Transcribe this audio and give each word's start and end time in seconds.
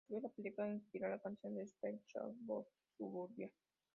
A 0.03 0.07
su 0.07 0.13
vez, 0.15 0.23
la 0.23 0.29
película 0.29 0.67
inspiró 0.67 1.07
la 1.09 1.19
canción 1.19 1.53
de 1.53 1.61
los 1.61 1.73
Pet 1.79 2.01
Shop 2.07 2.33
Boys 2.47 2.65
"Suburbia". 2.97 3.51